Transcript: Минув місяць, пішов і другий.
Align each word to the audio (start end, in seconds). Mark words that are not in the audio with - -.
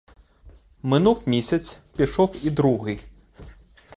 Минув 0.83 1.23
місяць, 1.25 1.79
пішов 1.95 2.35
і 2.43 2.49
другий. 2.49 2.99